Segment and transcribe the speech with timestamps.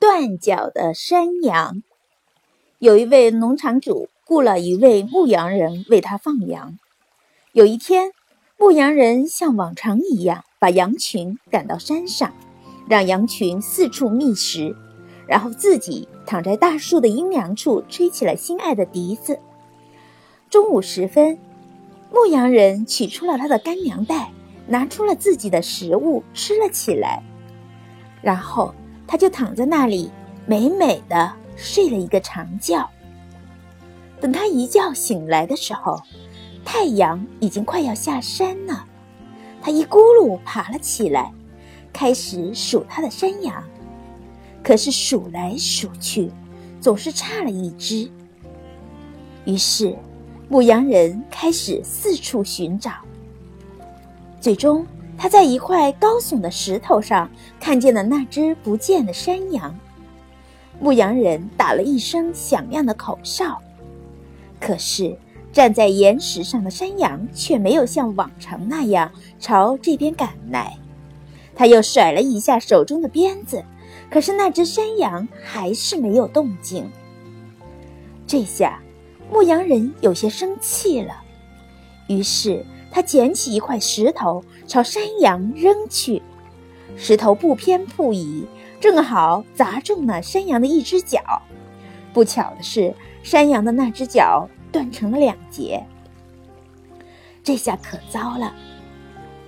[0.00, 1.82] 断脚的山羊。
[2.78, 6.78] 有一位农场主雇了一位牧羊人为他放羊。
[7.52, 8.12] 有一天，
[8.56, 12.32] 牧羊人像往常一样把羊群赶到山上，
[12.88, 14.74] 让羊群四处觅食，
[15.26, 19.38] 然后自己躺在大树的阴凉处吹起了心爱的笛子。
[20.48, 21.38] 中午时分，
[22.10, 24.32] 牧羊人取出了他的干粮袋，
[24.66, 27.22] 拿出了自己的食物吃了起来，
[28.22, 28.74] 然后
[29.10, 30.08] 他就躺在那里
[30.46, 32.88] 美美的睡了一个长觉。
[34.20, 36.00] 等他一觉醒来的时候，
[36.64, 38.84] 太阳已经快要下山了，
[39.60, 41.32] 他一咕噜爬了起来，
[41.92, 43.60] 开始数他的山羊。
[44.62, 46.30] 可是数来数去，
[46.80, 48.08] 总是差了一只。
[49.44, 49.96] 于是，
[50.48, 52.92] 牧羊人开始四处寻找。
[54.40, 54.86] 最终，
[55.22, 57.30] 他在一块高耸的石头上
[57.60, 59.78] 看见了那只不见的山羊。
[60.80, 63.60] 牧羊人打了一声响亮的口哨，
[64.58, 65.14] 可是。
[65.52, 70.78] 站在岩石上的山羊却没有像往常那样朝这边赶来，
[71.56, 73.64] 他又甩了一下手中的鞭子，
[74.08, 76.88] 可是那只山羊还是没有动静。
[78.28, 78.80] 这下，
[79.28, 81.20] 牧羊人有些生气了，
[82.06, 86.22] 于是他捡起一块石头朝山羊扔去，
[86.96, 88.46] 石头不偏不倚，
[88.80, 91.20] 正好砸中了山羊的一只脚。
[92.12, 94.48] 不巧的是，山羊的那只脚。
[94.72, 95.84] 断成了两截，
[97.42, 98.54] 这下可糟了。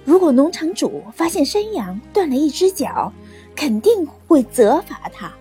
[0.05, 3.13] 如果农场主发现山羊断了一只脚，
[3.55, 5.33] 肯定会责罚他。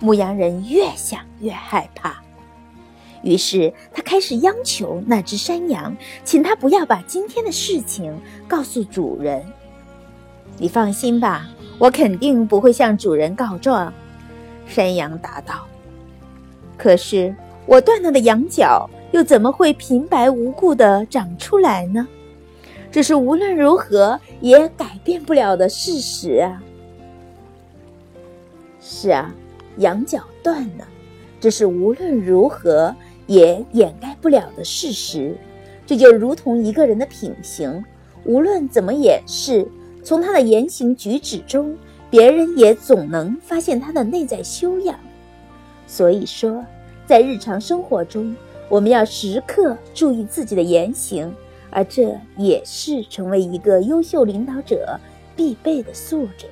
[0.00, 2.23] 牧羊人越想越害怕，
[3.24, 9.44] 于是他开始央求那只山羊，请他不要把今天的事情告诉主人。
[10.58, 13.92] 你放心吧，我肯定不会向主人告状。”
[14.68, 15.66] 山羊答道。
[16.78, 17.34] “可是。”
[17.66, 22.06] 我断了的羊角又怎么会平白无故地长出来呢？
[22.92, 26.62] 这是无论如何也改变不了的事实啊！
[28.82, 29.34] 是啊，
[29.78, 30.86] 羊角断了，
[31.40, 32.94] 这是无论如何
[33.26, 35.36] 也掩盖不了的事实。
[35.86, 37.84] 这就如同一个人的品行，
[38.24, 39.66] 无论怎么掩饰，
[40.02, 41.76] 从他的言行举止中，
[42.10, 44.98] 别人也总能发现他的内在修养。
[45.86, 46.64] 所以说。
[47.06, 48.34] 在日常生活中，
[48.66, 51.30] 我们要时刻注意自己的言行，
[51.68, 54.98] 而这也是成为一个优秀领导者
[55.36, 56.46] 必备的素质。